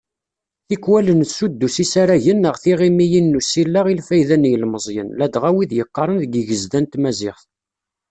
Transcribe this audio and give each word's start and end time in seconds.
Tikwal 0.67 1.07
nessuddus 1.19 1.75
isaragen 1.83 2.37
neɣ 2.41 2.55
tiɣimiyin 2.63 3.27
n 3.31 3.37
usileɣ 3.39 3.85
i 3.87 3.93
lfayda 3.99 4.37
n 4.37 4.49
yilemẓiyen, 4.49 5.09
ladɣa 5.19 5.49
wid 5.55 5.71
yeqqaren 5.75 6.17
deg 6.21 6.33
yigezda 6.35 6.79
n 6.79 6.85
tmaziɣt. 6.91 7.43